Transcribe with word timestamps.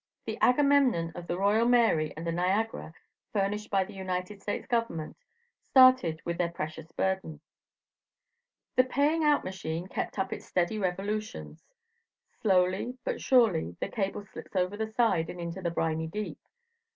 The 0.25 0.39
Agamemnon 0.41 1.11
of 1.13 1.27
the 1.27 1.37
Royal 1.37 1.67
Mary 1.67 2.11
and 2.17 2.25
the 2.25 2.31
Niagara, 2.31 2.91
furnished 3.33 3.69
by 3.69 3.83
the 3.83 3.93
United 3.93 4.41
States 4.41 4.65
government, 4.65 5.15
started 5.69 6.19
with 6.25 6.39
their 6.39 6.49
precious 6.51 6.91
burden. 6.93 7.39
The 8.75 8.83
paying 8.83 9.23
out 9.23 9.43
machine 9.43 9.85
kept 9.85 10.17
up 10.17 10.33
its 10.33 10.45
steady 10.47 10.79
revolutions. 10.79 11.63
Slowly, 12.41 12.97
but 13.03 13.21
surely, 13.21 13.77
the 13.79 13.89
cable 13.89 14.25
slips 14.25 14.55
over 14.55 14.75
the 14.75 14.91
side 14.91 15.29
and 15.29 15.39
into 15.39 15.61
the 15.61 15.69
briny 15.69 16.07
deep. 16.07 16.39